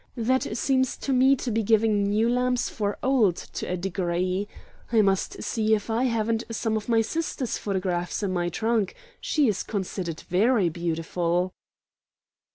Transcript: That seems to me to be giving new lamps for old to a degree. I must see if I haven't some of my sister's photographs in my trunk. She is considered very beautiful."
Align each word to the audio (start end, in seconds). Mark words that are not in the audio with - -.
That 0.17 0.57
seems 0.57 0.97
to 0.97 1.13
me 1.13 1.35
to 1.35 1.51
be 1.51 1.61
giving 1.61 2.01
new 2.05 2.27
lamps 2.27 2.69
for 2.69 2.97
old 3.03 3.35
to 3.35 3.67
a 3.67 3.77
degree. 3.77 4.47
I 4.91 5.03
must 5.03 5.43
see 5.43 5.75
if 5.75 5.91
I 5.91 6.05
haven't 6.05 6.43
some 6.49 6.75
of 6.75 6.89
my 6.89 7.01
sister's 7.01 7.59
photographs 7.59 8.23
in 8.23 8.33
my 8.33 8.49
trunk. 8.49 8.95
She 9.19 9.47
is 9.47 9.61
considered 9.61 10.21
very 10.21 10.69
beautiful." 10.69 11.53